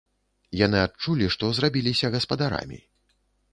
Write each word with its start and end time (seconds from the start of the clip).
Яны 0.65 0.79
адчулі, 0.85 1.29
што 1.37 1.51
зрабіліся 1.59 2.13
гаспадарамі. 2.19 2.83